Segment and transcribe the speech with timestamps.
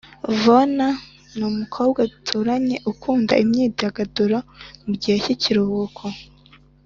[0.33, 0.87] Yvonna
[1.37, 4.37] numukobwa duturanye ukunda imyidagaduro
[4.83, 6.03] mugihe ki kiruhuko